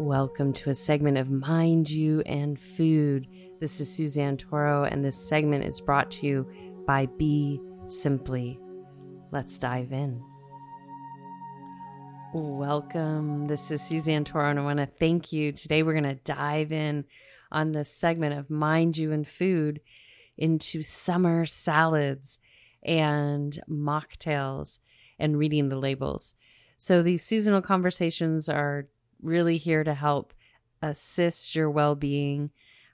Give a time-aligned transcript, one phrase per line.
[0.00, 3.26] Welcome to a segment of Mind You and Food.
[3.58, 6.48] This is Suzanne Toro, and this segment is brought to you
[6.86, 8.60] by Be Simply.
[9.32, 10.22] Let's dive in.
[12.32, 13.48] Welcome.
[13.48, 15.50] This is Suzanne Toro, and I want to thank you.
[15.50, 17.04] Today, we're going to dive in
[17.50, 19.80] on this segment of Mind You and Food
[20.36, 22.38] into summer salads
[22.84, 24.78] and mocktails
[25.18, 26.36] and reading the labels.
[26.76, 28.86] So, these seasonal conversations are
[29.22, 30.32] really here to help
[30.82, 32.50] assist your well being.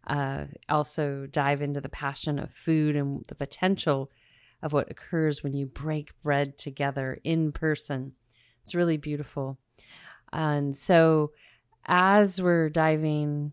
[0.06, 4.10] Uh, also, dive into the passion of food and the potential
[4.62, 8.12] of what occurs when you break bread together in person.
[8.62, 9.59] It's really beautiful.
[10.32, 11.32] And so,
[11.87, 13.52] as we're diving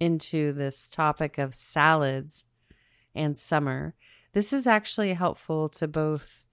[0.00, 2.44] into this topic of salads
[3.14, 3.94] and summer,
[4.32, 6.46] this is actually helpful to both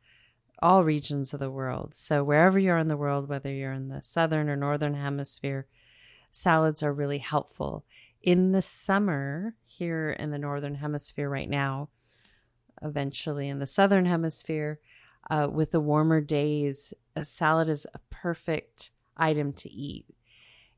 [0.59, 1.95] all regions of the world.
[1.95, 5.67] So, wherever you're in the world, whether you're in the southern or northern hemisphere,
[6.31, 7.85] salads are really helpful.
[8.21, 11.89] In the summer, here in the northern hemisphere right now,
[12.81, 14.79] eventually in the southern hemisphere,
[15.29, 20.05] uh, with the warmer days, a salad is a perfect item to eat.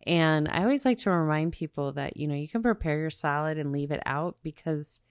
[0.06, 3.58] And I always like to remind people that, you know, you can prepare your salad
[3.58, 5.02] and leave it out because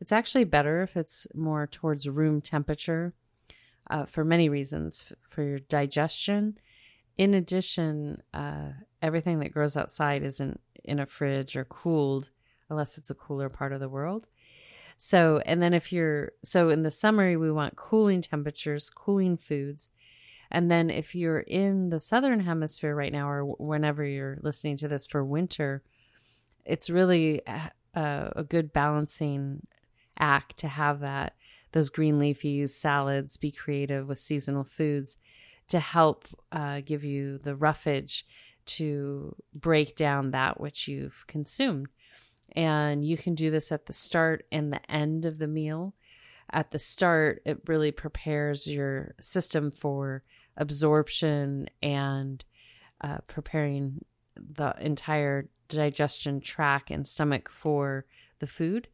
[0.00, 3.14] it's actually better if it's more towards room temperature
[3.90, 6.58] uh, for many reasons f- for your digestion.
[7.16, 8.70] In addition, uh,
[9.02, 12.30] everything that grows outside isn't in a fridge or cooled
[12.70, 14.28] unless it's a cooler part of the world.
[14.98, 19.90] So, and then if you're, so in the summer, we want cooling temperatures, cooling foods.
[20.50, 24.88] And then if you're in the southern hemisphere right now, or whenever you're listening to
[24.88, 25.82] this for winter,
[26.64, 27.70] it's really a,
[28.34, 29.66] a good balancing
[30.18, 31.34] act to have that
[31.72, 35.16] those green leafies, salads, be creative with seasonal foods
[35.68, 38.26] to help uh, give you the roughage
[38.64, 41.88] to break down that which you've consumed.
[42.56, 45.94] And you can do this at the start and the end of the meal.
[46.50, 50.22] At the start, it really prepares your system for
[50.56, 52.42] absorption and
[53.02, 54.04] uh, preparing
[54.36, 58.06] the entire digestion tract and stomach for
[58.38, 58.88] the food.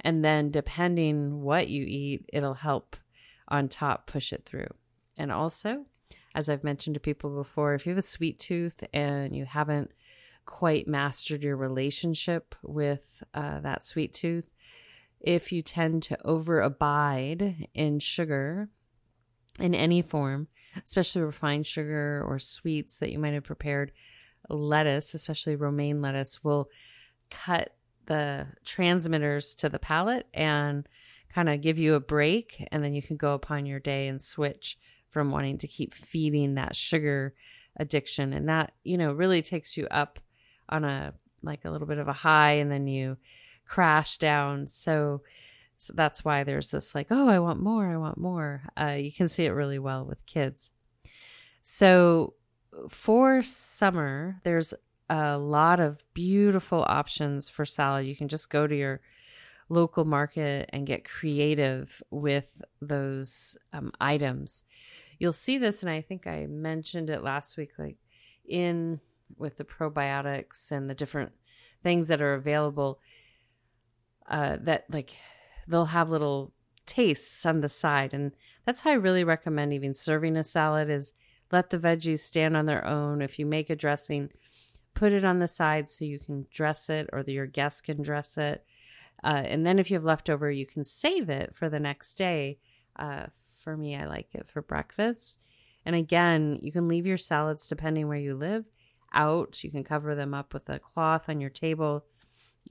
[0.00, 2.96] And then, depending what you eat, it'll help
[3.48, 4.68] on top push it through.
[5.16, 5.86] And also,
[6.34, 9.90] as I've mentioned to people before, if you have a sweet tooth and you haven't
[10.46, 14.52] quite mastered your relationship with uh, that sweet tooth,
[15.20, 18.68] if you tend to over abide in sugar
[19.60, 20.48] in any form,
[20.84, 23.92] especially refined sugar or sweets that you might have prepared,
[24.48, 26.68] lettuce, especially romaine lettuce, will
[27.30, 27.74] cut
[28.06, 30.88] the transmitters to the palate and
[31.34, 34.20] kind of give you a break and then you can go upon your day and
[34.20, 37.34] switch from wanting to keep feeding that sugar
[37.76, 38.32] addiction.
[38.32, 40.18] And that you know really takes you up
[40.68, 43.16] on a like a little bit of a high and then you
[43.66, 44.68] crash down.
[44.68, 45.22] So,
[45.76, 48.62] so that's why there's this like oh i want more i want more.
[48.78, 50.70] Uh, you can see it really well with kids.
[51.62, 52.34] So
[52.88, 54.74] for summer there's
[55.08, 58.06] a lot of beautiful options for salad.
[58.06, 59.00] You can just go to your
[59.68, 64.64] local market and get creative with those um, items.
[65.18, 67.96] You'll see this, and I think I mentioned it last week, like
[68.44, 69.00] in
[69.36, 71.32] with the probiotics and the different
[71.82, 72.98] things that are available.
[74.28, 75.16] Uh, that like
[75.66, 76.52] they'll have little
[76.86, 78.32] tastes on the side, and
[78.66, 81.12] that's how I really recommend even serving a salad is
[81.50, 83.20] let the veggies stand on their own.
[83.20, 84.30] If you make a dressing,
[84.94, 88.36] put it on the side so you can dress it or your guests can dress
[88.36, 88.64] it.
[89.24, 92.58] Uh, and then if you have leftover, you can save it for the next day.
[92.96, 93.26] Uh,
[93.62, 95.38] for me, I like it for breakfast.
[95.84, 98.64] And again, you can leave your salads, depending where you live,
[99.12, 99.62] out.
[99.62, 102.04] You can cover them up with a cloth on your table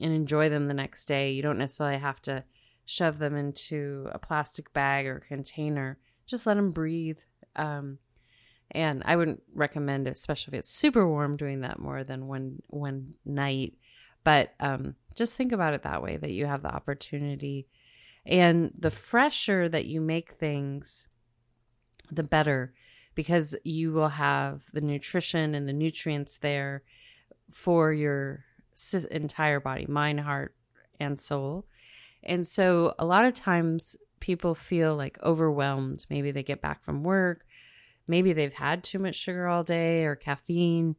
[0.00, 1.32] and enjoy them the next day.
[1.32, 2.44] You don't necessarily have to
[2.84, 5.98] shove them into a plastic bag or container.
[6.26, 7.18] Just let them breathe.
[7.56, 7.98] Um,
[8.72, 13.14] and I wouldn't recommend, especially if it's super warm, doing that more than one one
[13.24, 13.74] night.
[14.24, 17.68] But um, just think about it that way that you have the opportunity,
[18.24, 21.06] and the fresher that you make things,
[22.10, 22.72] the better,
[23.14, 26.82] because you will have the nutrition and the nutrients there
[27.50, 28.44] for your
[29.10, 30.54] entire body, mind, heart,
[30.98, 31.66] and soul.
[32.22, 36.06] And so a lot of times people feel like overwhelmed.
[36.08, 37.44] Maybe they get back from work
[38.06, 40.96] maybe they've had too much sugar all day or caffeine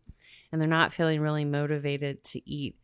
[0.51, 2.77] and they're not feeling really motivated to eat.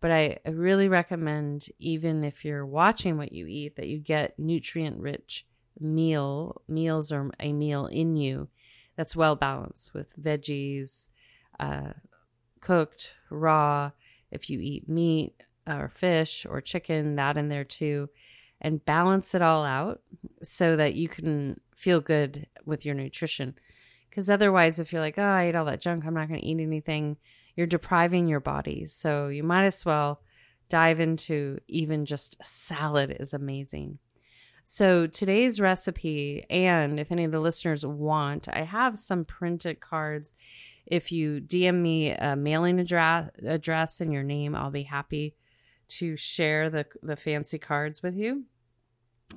[0.00, 5.00] But I, really recommend, even if you're watching what you eat, that you get nutrient
[5.00, 5.44] rich
[5.80, 8.48] meal meals or a meal in you
[8.96, 11.08] that's well balanced with veggies,
[11.58, 11.92] uh,
[12.60, 13.90] cooked, raw.
[14.30, 15.34] If you eat meat
[15.66, 18.08] or fish or chicken, that in there too.
[18.60, 20.00] And balance it all out
[20.42, 23.54] so that you can feel good with your nutrition.
[24.08, 26.46] Because otherwise, if you're like, oh, I ate all that junk, I'm not going to
[26.46, 27.18] eat anything,
[27.54, 28.86] you're depriving your body.
[28.86, 30.20] So you might as well
[30.68, 33.98] dive into even just a salad is amazing.
[34.64, 40.34] So today's recipe, and if any of the listeners want, I have some printed cards.
[40.86, 45.36] If you DM me a mailing address, address and your name, I'll be happy
[45.88, 48.44] to share the the fancy cards with you.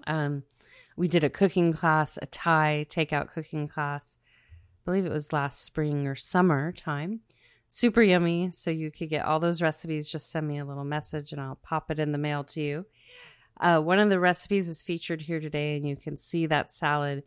[0.10, 0.44] Um,
[0.98, 4.18] we did a cooking class, a Thai takeout cooking class.
[4.22, 7.22] I believe it was last spring or summer time.
[7.70, 8.50] Super yummy.
[8.52, 10.10] So you could get all those recipes.
[10.10, 12.86] Just send me a little message and I'll pop it in the mail to you.
[13.62, 17.24] Uh, one of the recipes is featured here today, and you can see that salad.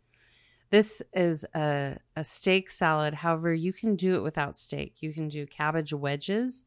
[0.71, 3.13] This is a, a steak salad.
[3.13, 4.95] However, you can do it without steak.
[4.99, 6.63] You can do cabbage wedges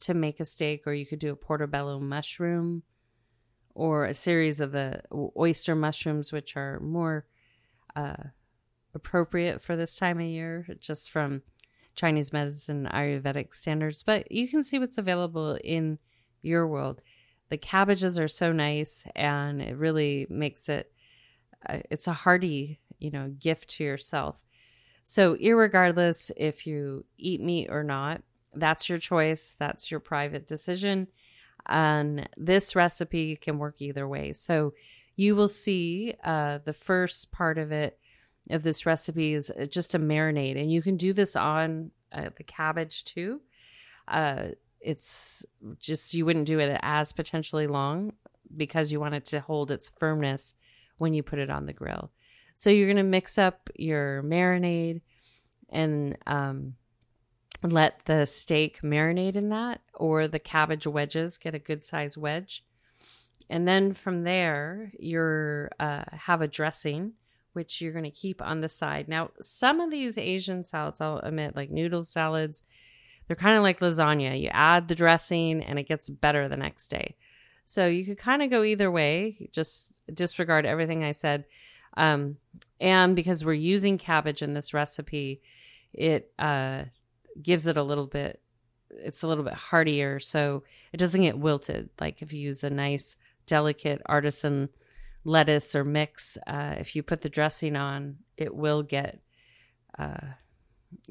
[0.00, 2.82] to make a steak, or you could do a portobello mushroom
[3.76, 5.02] or a series of the
[5.36, 7.26] oyster mushrooms, which are more
[7.94, 8.16] uh,
[8.94, 11.42] appropriate for this time of year, just from
[11.94, 14.02] Chinese medicine, Ayurvedic standards.
[14.02, 15.98] But you can see what's available in
[16.40, 17.02] your world.
[17.50, 20.90] The cabbages are so nice and it really makes it
[21.68, 24.36] uh, it's a hearty you know gift to yourself.
[25.04, 28.22] So irregardless if you eat meat or not
[28.54, 29.54] that's your choice.
[29.58, 31.08] That's your private decision
[31.68, 34.72] and this recipe can work either way so
[35.16, 37.98] you will see uh, the first part of it
[38.50, 42.30] of this recipe is uh, just a marinade and you can do this on uh,
[42.36, 43.40] the cabbage too
[44.08, 44.48] uh,
[44.80, 45.44] it's
[45.78, 48.12] just you wouldn't do it as potentially long
[48.56, 50.54] because you want it to hold its firmness
[50.98, 52.10] when you put it on the grill.
[52.54, 55.00] So you're going to mix up your marinade
[55.68, 56.74] and um,
[57.62, 61.38] let the steak marinate in that, or the cabbage wedges.
[61.38, 62.64] Get a good size wedge,
[63.48, 67.12] and then from there you're uh, have a dressing
[67.56, 69.08] which you're going to keep on the side.
[69.08, 72.62] Now, some of these Asian salads, I'll admit, like noodle salads,
[73.26, 74.38] they're kind of like lasagna.
[74.38, 77.16] You add the dressing and it gets better the next day.
[77.64, 79.48] So you could kind of go either way.
[79.52, 81.46] Just disregard everything I said.
[81.96, 82.36] Um,
[82.78, 85.40] and because we're using cabbage in this recipe,
[85.94, 86.84] it uh,
[87.42, 88.40] gives it a little bit.
[88.90, 90.62] It's a little bit heartier, so
[90.92, 91.90] it doesn't get wilted.
[92.00, 93.16] Like if you use a nice,
[93.46, 94.68] delicate artisan
[95.24, 99.20] lettuce or mix, uh, if you put the dressing on, it will get
[99.98, 100.34] uh,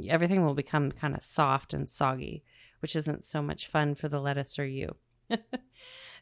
[0.08, 2.44] everything will become kind of soft and soggy,
[2.80, 4.96] which isn't so much fun for the lettuce or you.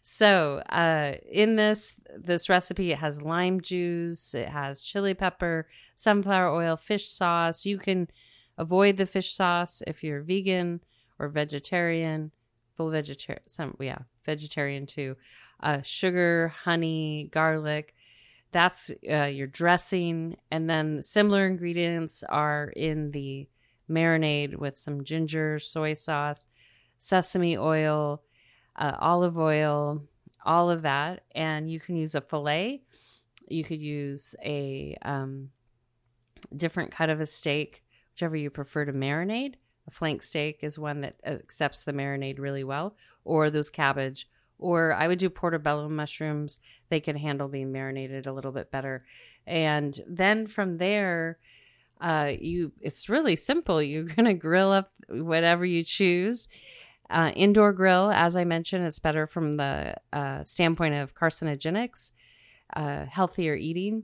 [0.01, 6.49] so, uh, in this this recipe, it has lime juice, it has chili pepper, sunflower
[6.49, 7.65] oil, fish sauce.
[7.65, 8.07] You can
[8.57, 10.81] avoid the fish sauce if you're vegan
[11.19, 12.31] or vegetarian,
[12.75, 13.43] full vegetarian.
[13.47, 15.15] Some yeah, vegetarian too.
[15.61, 17.93] Uh, sugar, honey, garlic
[18.53, 23.49] that's uh, your dressing and then similar ingredients are in the
[23.89, 26.47] marinade with some ginger soy sauce
[26.99, 28.21] sesame oil
[28.77, 30.01] uh, olive oil
[30.45, 32.81] all of that and you can use a fillet
[33.49, 35.49] you could use a um,
[36.55, 39.55] different cut of a steak whichever you prefer to marinate
[39.87, 42.95] a flank steak is one that accepts the marinade really well
[43.25, 44.27] or those cabbage
[44.59, 46.59] or I would do portobello mushrooms.
[46.89, 49.03] They can handle being marinated a little bit better.
[49.45, 51.37] And then from there,
[51.99, 53.81] uh, you it's really simple.
[53.81, 56.47] You're gonna grill up whatever you choose.
[57.09, 62.13] Uh, indoor grill, as I mentioned, it's better from the uh, standpoint of carcinogenics,
[62.75, 64.03] uh, healthier eating.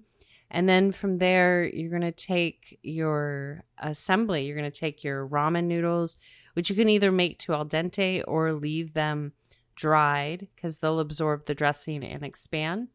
[0.52, 4.46] And then from there, you're going to take your assembly.
[4.46, 6.18] You're going to take your ramen noodles,
[6.54, 9.34] which you can either make to al dente or leave them
[9.76, 12.90] dried because they'll absorb the dressing and expand.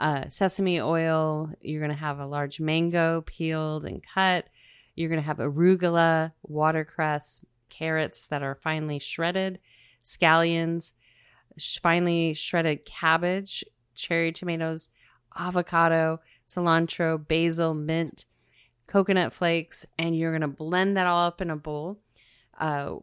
[0.00, 4.46] Uh, sesame oil, you're going to have a large mango peeled and cut.
[4.96, 9.58] You're going to have arugula, watercress, carrots that are finely shredded,
[10.04, 10.92] scallions,
[11.56, 14.88] sh- finely shredded cabbage, cherry tomatoes,
[15.38, 18.24] avocado, cilantro, basil, mint,
[18.86, 22.00] coconut flakes, and you're going to blend that all up in a bowl.
[22.58, 22.96] Uh,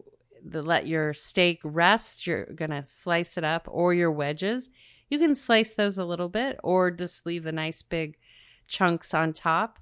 [0.45, 4.69] the let your steak rest, you're going to slice it up or your wedges.
[5.09, 8.17] You can slice those a little bit or just leave the nice big
[8.67, 9.79] chunks on top.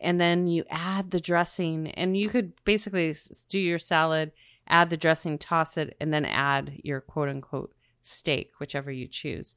[0.00, 3.14] And then you add the dressing, and you could basically
[3.48, 4.32] do your salad,
[4.66, 9.56] add the dressing, toss it, and then add your quote unquote steak, whichever you choose.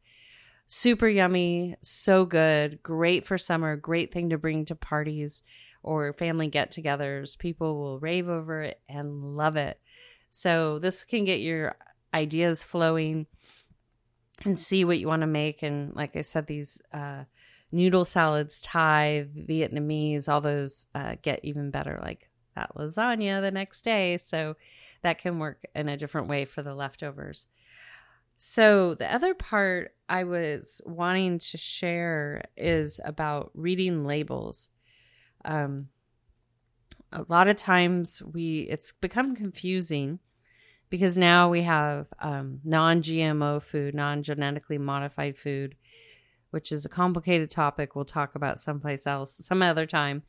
[0.70, 5.42] Super yummy, so good, great for summer, great thing to bring to parties
[5.82, 7.38] or family get togethers.
[7.38, 9.80] People will rave over it and love it.
[10.30, 11.78] So this can get your
[12.14, 13.28] ideas flowing
[14.44, 15.64] and see what you want to make.
[15.64, 17.24] And like I said, these uh,
[17.72, 23.86] noodle salads, Thai, Vietnamese, all those uh, get even better, like that lasagna the next
[23.86, 24.18] day.
[24.18, 24.58] So
[25.02, 27.48] that can work in a different way for the leftovers.
[28.38, 34.70] So, the other part I was wanting to share is about reading labels.
[35.44, 35.90] Um,
[37.12, 40.20] a lot of times we it's become confusing
[40.90, 45.76] because now we have um, non-GMO food, non-genetically modified food,
[46.52, 50.24] which is a complicated topic we'll talk about someplace else some other time.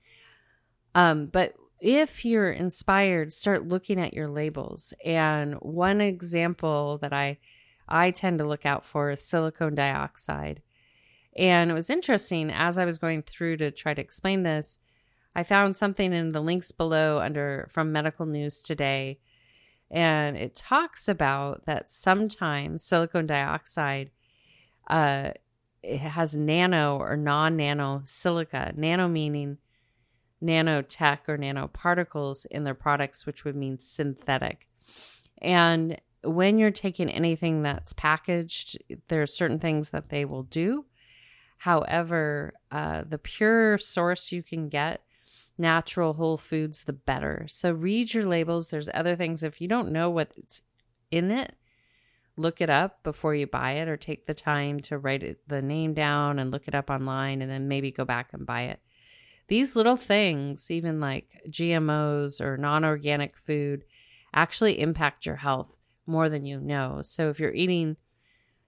[0.95, 4.93] Um, but if you're inspired, start looking at your labels.
[5.05, 7.39] And one example that I
[7.89, 10.63] I tend to look out for is silicone dioxide.
[11.37, 14.79] And it was interesting as I was going through to try to explain this,
[15.35, 19.21] I found something in the links below under from Medical News Today.
[19.91, 24.11] And it talks about that sometimes silicone dioxide
[24.89, 25.33] uh,
[25.83, 29.59] it has nano or non nano silica, nano meaning
[30.43, 34.69] nanotech or nanoparticles in their products, which would mean synthetic.
[35.41, 40.85] And when you're taking anything that's packaged, there are certain things that they will do.
[41.59, 45.03] However, uh, the pure source you can get,
[45.57, 47.47] natural whole foods, the better.
[47.49, 48.71] So read your labels.
[48.71, 49.43] There's other things.
[49.43, 50.63] If you don't know what's
[51.11, 51.55] in it,
[52.37, 55.61] look it up before you buy it or take the time to write it, the
[55.61, 58.81] name down and look it up online and then maybe go back and buy it.
[59.49, 63.85] These little things, even like GMOs or non organic food,
[64.33, 65.79] actually impact your health
[66.09, 67.01] more than you know.
[67.03, 67.97] So if you're eating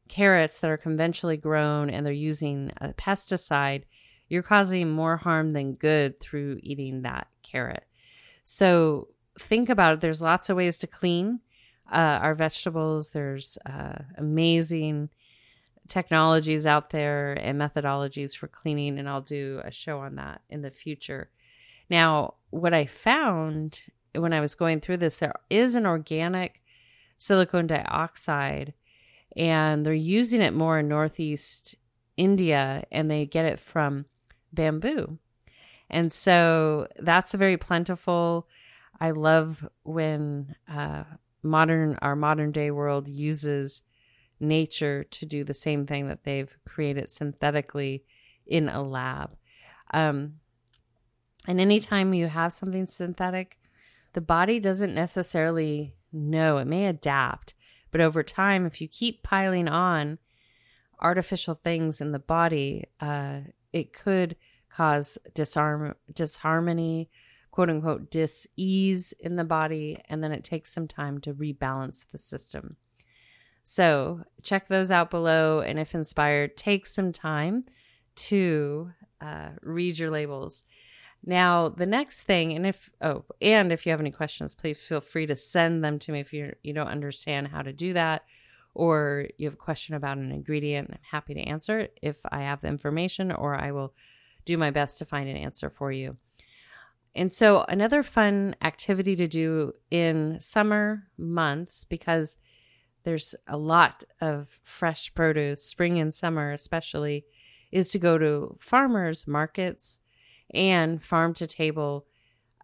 [0.08, 3.84] carrots that are conventionally grown and they're using a pesticide,
[4.28, 7.84] you're causing more harm than good through eating that carrot.
[8.44, 10.00] So think about it.
[10.00, 11.40] There's lots of ways to clean
[11.90, 13.10] uh, our vegetables.
[13.10, 15.10] There's uh, amazing
[15.88, 20.62] technologies out there and methodologies for cleaning, and I'll do a show on that in
[20.62, 21.30] the future.
[21.88, 23.82] Now, what I found
[24.14, 26.59] when I was going through this, there is an organic
[27.20, 28.72] silicone dioxide
[29.36, 31.76] and they're using it more in northeast
[32.16, 34.06] India and they get it from
[34.52, 35.18] bamboo.
[35.88, 38.48] And so that's a very plentiful.
[39.00, 41.04] I love when uh,
[41.42, 43.82] modern our modern day world uses
[44.40, 48.04] nature to do the same thing that they've created synthetically
[48.46, 49.36] in a lab.
[49.92, 50.36] Um,
[51.46, 53.58] and anytime you have something synthetic,
[54.14, 57.54] the body doesn't necessarily no, it may adapt,
[57.90, 60.18] but over time, if you keep piling on
[61.00, 63.40] artificial things in the body, uh,
[63.72, 64.36] it could
[64.70, 67.10] cause disarm disharmony,
[67.50, 72.18] quote unquote dis-ease in the body, and then it takes some time to rebalance the
[72.18, 72.76] system.
[73.62, 77.64] So check those out below, and if inspired, take some time
[78.16, 78.90] to
[79.20, 80.64] uh, read your labels.
[81.24, 85.00] Now, the next thing, and if oh, and if you have any questions, please feel
[85.00, 88.24] free to send them to me if you you don't understand how to do that,
[88.74, 90.90] or you have a question about an ingredient.
[90.90, 93.92] I'm happy to answer it if I have the information, or I will
[94.46, 96.16] do my best to find an answer for you.
[97.14, 102.38] And so, another fun activity to do in summer months because
[103.04, 107.24] there's a lot of fresh produce, spring and summer especially,
[107.72, 110.00] is to go to farmers markets
[110.54, 112.06] and farm to table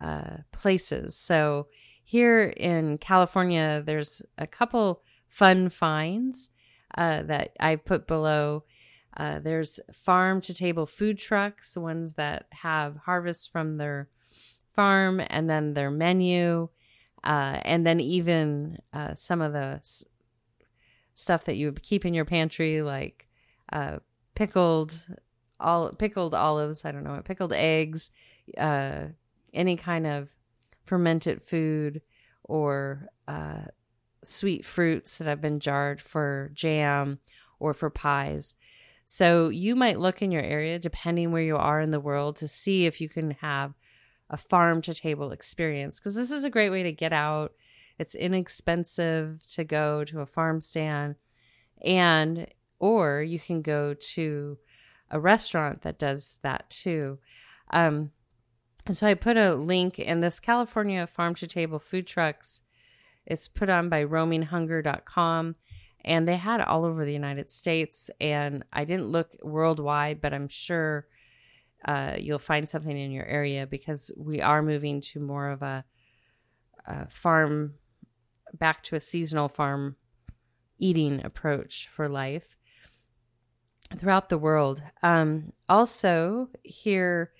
[0.00, 1.16] uh, places.
[1.16, 1.68] So
[2.04, 6.50] here in California, there's a couple fun finds
[6.96, 8.64] uh, that I put below.
[9.16, 14.08] Uh, there's farm to table food trucks, ones that have harvests from their
[14.74, 16.68] farm and then their menu,
[17.24, 20.04] uh, and then even uh, some of the s-
[21.14, 23.26] stuff that you would keep in your pantry, like
[23.72, 23.98] uh,
[24.34, 25.06] pickled
[25.58, 28.10] all pickled olives, I don't know, what pickled eggs,
[28.58, 29.06] uh,
[29.52, 30.30] any kind of
[30.84, 32.02] fermented food
[32.44, 33.64] or uh,
[34.22, 37.18] sweet fruits that have been jarred for jam
[37.58, 38.54] or for pies.
[39.04, 42.48] So you might look in your area, depending where you are in the world, to
[42.48, 43.74] see if you can have
[44.28, 47.52] a farm to table experience because this is a great way to get out.
[47.98, 51.14] It's inexpensive to go to a farm stand
[51.84, 52.46] and
[52.78, 54.58] or you can go to
[55.10, 57.18] a restaurant that does that too.
[57.70, 58.10] Um,
[58.90, 62.62] so I put a link in this California farm to table food trucks.
[63.24, 65.56] It's put on by roaminghunger.com
[66.04, 68.10] and they had it all over the United States.
[68.20, 71.06] And I didn't look worldwide, but I'm sure
[71.84, 75.84] uh, you'll find something in your area because we are moving to more of a,
[76.86, 77.74] a farm
[78.54, 79.96] back to a seasonal farm
[80.78, 82.55] eating approach for life
[83.96, 84.82] throughout the world.
[85.02, 87.32] Um, also, here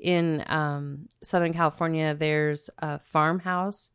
[0.00, 3.90] in um, Southern California, there's a farmhouse.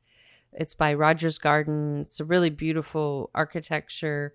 [0.51, 2.01] It's by Rogers Garden.
[2.01, 4.33] It's a really beautiful architecture,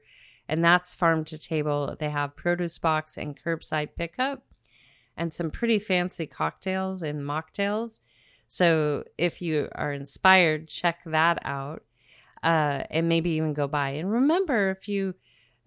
[0.48, 1.96] and that's farm to table.
[1.98, 4.42] They have produce box and curbside pickup,
[5.16, 8.00] and some pretty fancy cocktails and mocktails.
[8.48, 11.82] So if you are inspired, check that out,
[12.42, 13.90] uh, and maybe even go by.
[13.90, 15.14] And remember, if you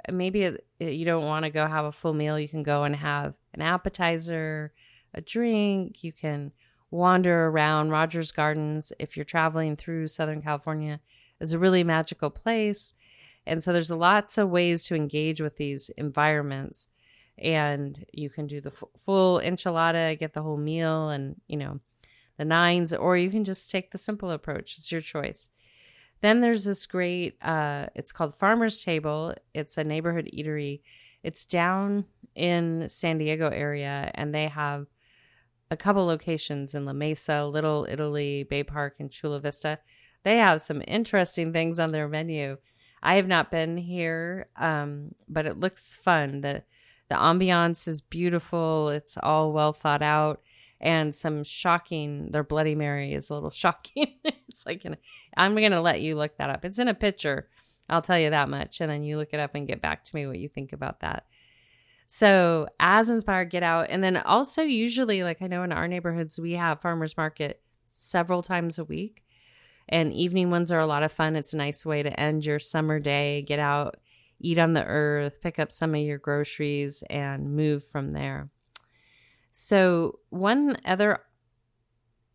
[0.09, 3.33] maybe you don't want to go have a full meal, you can go and have
[3.53, 4.73] an appetizer
[5.13, 6.03] a drink.
[6.03, 6.51] You can
[6.89, 10.99] wander around Rogers Gardens if you're traveling through Southern California.
[11.39, 12.93] is a really magical place.
[13.45, 16.87] And so there's lots of ways to engage with these environments.
[17.37, 21.79] And you can do the f- full enchilada, get the whole meal and, you know,
[22.37, 24.77] the nines, or you can just take the simple approach.
[24.77, 25.49] It's your choice.
[26.21, 29.33] Then there's this great, uh, it's called Farmer's Table.
[29.53, 30.81] It's a neighborhood eatery.
[31.23, 34.87] It's down in San Diego area, and they have
[35.69, 39.79] a couple locations in La Mesa, Little Italy, Bay Park, and Chula Vista.
[40.23, 42.57] They have some interesting things on their menu.
[43.01, 46.41] I have not been here, um, but it looks fun.
[46.41, 46.63] the
[47.09, 48.89] The ambiance is beautiful.
[48.89, 50.41] It's all well thought out,
[50.81, 52.31] and some shocking.
[52.31, 54.15] Their Bloody Mary is a little shocking.
[54.23, 54.97] it's like an,
[55.37, 56.65] I'm to let you look that up.
[56.65, 57.47] It's in a picture.
[57.87, 60.15] I'll tell you that much, and then you look it up and get back to
[60.15, 61.25] me what you think about that.
[62.07, 63.87] So, as inspired, get out.
[63.89, 68.41] And then also, usually, like I know in our neighborhoods, we have farmers market several
[68.41, 69.23] times a week.
[69.89, 71.35] And evening ones are a lot of fun.
[71.35, 73.97] It's a nice way to end your summer day, get out,
[74.39, 78.49] eat on the earth, pick up some of your groceries, and move from there.
[79.51, 81.19] So, one other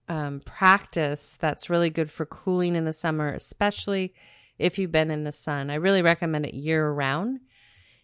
[0.09, 4.15] um, practice that's really good for cooling in the summer, especially
[4.59, 7.41] if you've been in the sun, I really recommend it year round,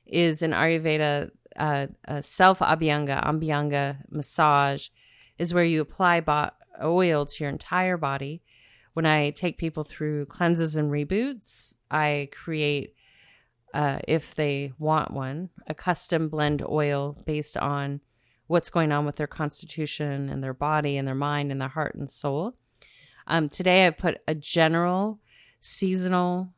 [0.07, 1.87] is an Ayurveda uh,
[2.21, 4.89] self abhyanga, abhyanga massage
[5.39, 6.51] is where you apply bo-
[6.83, 8.43] oil to your entire body.
[8.95, 12.95] When I take people through cleanses and reboots, I create,
[13.73, 18.01] uh, if they want one, a custom blend oil based on
[18.53, 21.95] what's going on with their constitution and their body and their mind and their heart
[21.95, 22.55] and soul.
[23.27, 25.21] Um, today, I've put a general
[25.61, 26.49] seasonal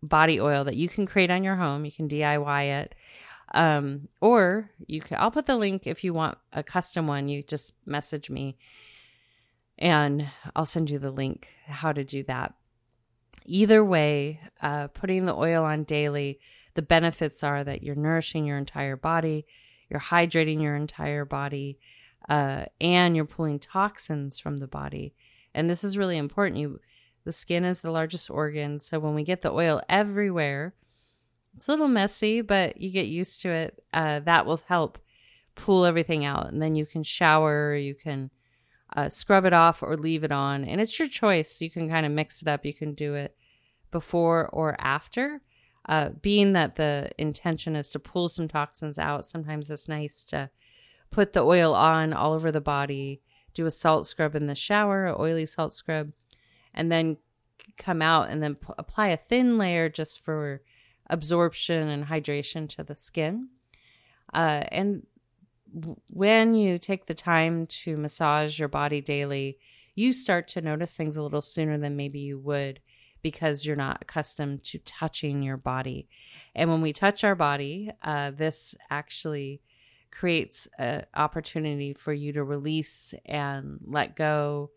[0.00, 1.84] body oil that you can create on your home.
[1.84, 2.94] You can DIY it.
[3.52, 7.28] Um, or you can, I'll put the link if you want a custom one.
[7.28, 8.56] You just message me
[9.76, 12.54] and I'll send you the link how to do that.
[13.46, 16.38] Either way, uh, putting the oil on daily,
[16.74, 19.44] the benefits are that you're nourishing your entire body,
[19.90, 21.78] you're hydrating your entire body,
[22.28, 25.14] uh, and you're pulling toxins from the body.
[25.54, 26.60] And this is really important.
[26.60, 26.80] You,
[27.24, 30.74] the skin is the largest organ, so when we get the oil everywhere,
[31.56, 33.82] it's a little messy, but you get used to it.
[33.92, 34.98] Uh, that will help
[35.56, 36.50] pull everything out.
[36.50, 38.30] And then you can shower, you can
[38.96, 40.64] uh, scrub it off or leave it on.
[40.64, 41.60] And it's your choice.
[41.60, 42.64] You can kind of mix it up.
[42.64, 43.36] You can do it
[43.90, 45.42] before or after.
[45.86, 50.50] Uh, being that the intention is to pull some toxins out, sometimes it's nice to
[51.10, 53.20] put the oil on all over the body,
[53.54, 56.12] do a salt scrub in the shower, an oily salt scrub,
[56.74, 57.16] and then
[57.76, 60.62] come out and then p- apply a thin layer just for
[61.08, 63.48] absorption and hydration to the skin.
[64.32, 65.06] Uh, and
[66.08, 69.58] when you take the time to massage your body daily,
[69.94, 72.80] you start to notice things a little sooner than maybe you would
[73.22, 76.08] because you're not accustomed to touching your body.
[76.54, 79.62] And when we touch our body, uh, this actually
[80.10, 84.70] creates an opportunity for you to release and let go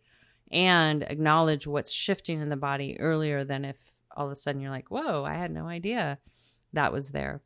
[0.52, 3.76] and acknowledge what's shifting in the body earlier than if
[4.16, 6.20] all of a sudden you're like, whoa, I had no idea
[6.74, 7.42] that was there.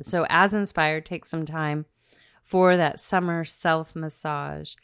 [0.00, 1.86] So, as inspired, take some time
[2.42, 4.74] for that summer self massage.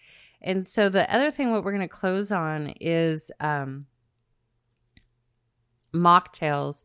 [0.41, 3.87] And so, the other thing, what we're going to close on is um,
[5.95, 6.85] mocktails.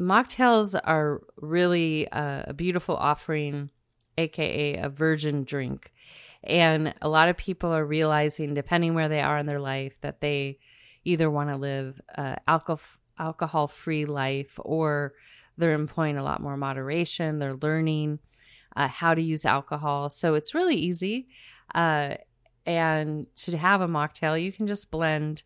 [0.00, 3.70] Mocktails are really a, a beautiful offering,
[4.18, 5.92] aka a virgin drink.
[6.44, 10.20] And a lot of people are realizing, depending where they are in their life, that
[10.20, 10.58] they
[11.04, 12.80] either want to live uh, alcohol
[13.18, 15.12] alcohol free life or
[15.56, 17.38] they're employing a lot more moderation.
[17.38, 18.18] They're learning
[18.74, 20.08] uh, how to use alcohol.
[20.08, 21.28] So it's really easy.
[21.74, 22.14] Uh,
[22.64, 25.42] and to have a mocktail, you can just blend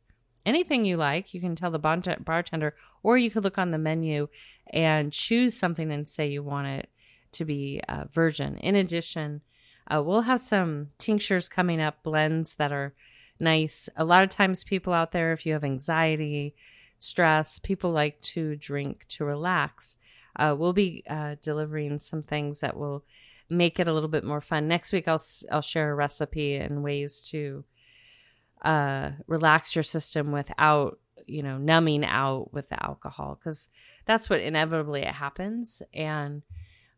[0.47, 1.35] anything you like.
[1.35, 4.29] You can tell the bartender, or you could look on the menu
[4.73, 6.89] and choose something and say you want it
[7.33, 8.57] to be uh, virgin.
[8.59, 9.43] In addition,
[9.91, 12.95] uh, we'll have some tinctures coming up, blends that are
[13.39, 13.89] nice.
[13.97, 16.55] A lot of times, people out there, if you have anxiety,
[16.99, 17.59] stress.
[17.59, 19.97] People like to drink to relax.
[20.35, 23.05] Uh, we'll be uh, delivering some things that will
[23.49, 24.69] make it a little bit more fun.
[24.69, 27.65] Next week, I'll I'll share a recipe and ways to
[28.62, 33.69] uh, relax your system without you know numbing out with the alcohol because
[34.07, 35.83] that's what inevitably it happens.
[35.92, 36.42] And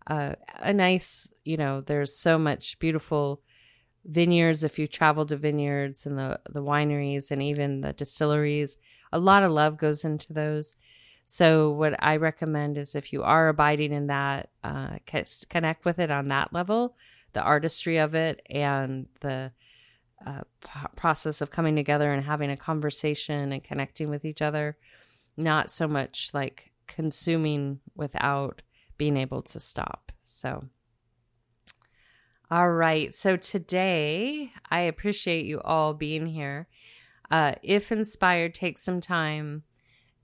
[0.07, 3.41] uh, a nice you know there's so much beautiful
[4.05, 8.77] vineyards if you travel to vineyards and the the wineries and even the distilleries
[9.13, 10.75] a lot of love goes into those.
[11.27, 14.97] So what i recommend is if you are abiding in that uh,
[15.51, 16.97] connect with it on that level
[17.33, 19.53] the artistry of it and the
[20.27, 24.77] uh, p- process of coming together and having a conversation and connecting with each other
[25.37, 28.63] not so much like consuming without
[28.97, 30.65] being able to stop so
[32.51, 33.15] all right.
[33.15, 36.67] So today, I appreciate you all being here.
[37.31, 39.65] Uh, if inspired, take some time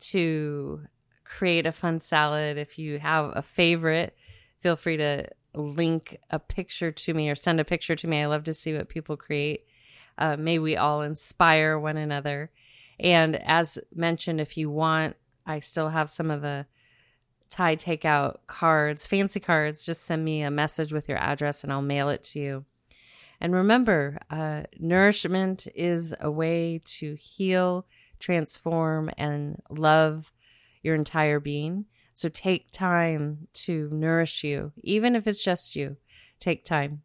[0.00, 0.80] to
[1.24, 2.56] create a fun salad.
[2.56, 4.16] If you have a favorite,
[4.60, 8.22] feel free to link a picture to me or send a picture to me.
[8.22, 9.66] I love to see what people create.
[10.18, 12.50] Uh, may we all inspire one another.
[12.98, 16.66] And as mentioned, if you want, I still have some of the
[17.50, 21.82] Thai takeout cards, fancy cards, just send me a message with your address and I'll
[21.82, 22.64] mail it to you.
[23.40, 27.86] And remember, uh, nourishment is a way to heal,
[28.18, 30.32] transform, and love
[30.82, 31.86] your entire being.
[32.12, 35.96] So take time to nourish you, even if it's just you.
[36.40, 37.02] Take time.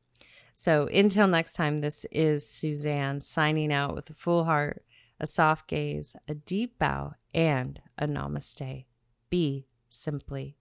[0.61, 4.83] So until next time, this is Suzanne signing out with a full heart,
[5.17, 8.83] a soft gaze, a deep bow, and a namaste.
[9.29, 10.57] Be simply.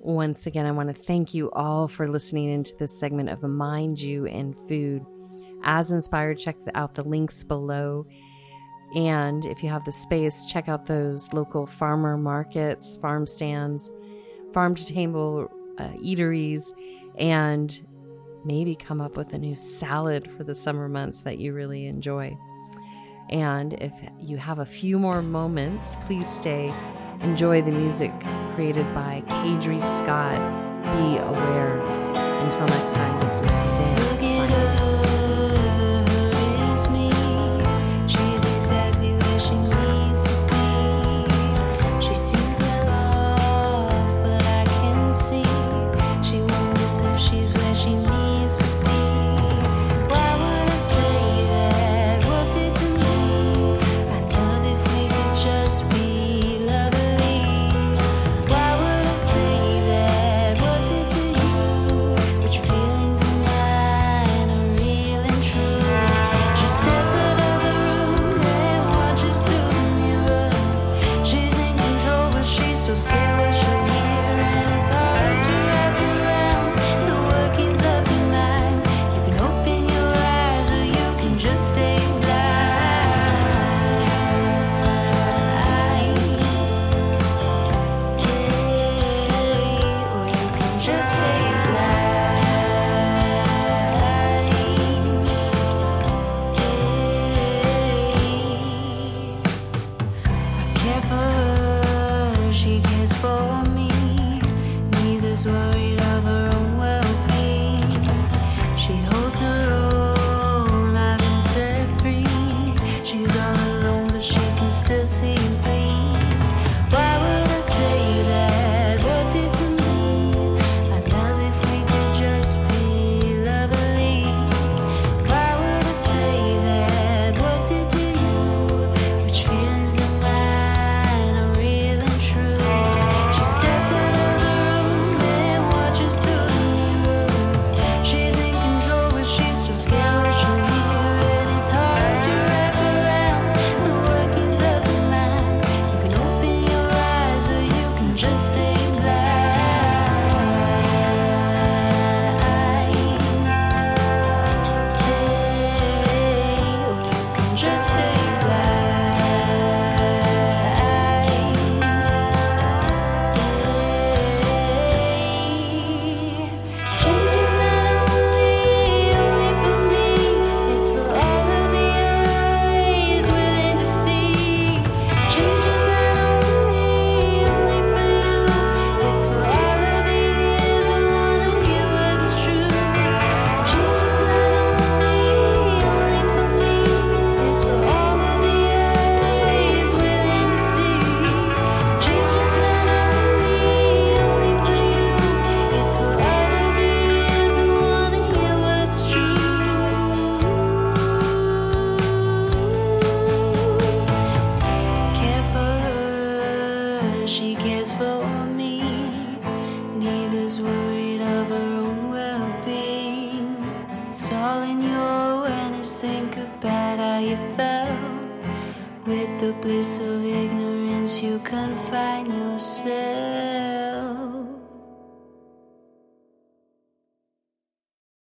[0.00, 4.00] Once again, I want to thank you all for listening into this segment of Mind
[4.00, 5.06] You and Food.
[5.62, 8.04] As inspired, check out the links below.
[8.94, 13.90] And if you have the space, check out those local farmer markets, farm stands,
[14.52, 15.48] farm to table
[15.78, 16.72] uh, eateries,
[17.18, 17.86] and
[18.44, 22.36] maybe come up with a new salad for the summer months that you really enjoy.
[23.30, 26.72] And if you have a few more moments, please stay.
[27.20, 28.12] Enjoy the music
[28.54, 30.38] created by Cadre Scott.
[30.82, 31.78] Be aware.
[31.78, 33.67] Until next time, this is